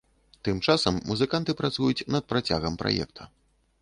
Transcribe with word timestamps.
Тым 0.47 0.61
часам 0.71 0.97
музыканты 1.11 1.55
працуюць 1.61 2.05
над 2.15 2.23
працягам 2.33 2.81
праекта. 2.85 3.33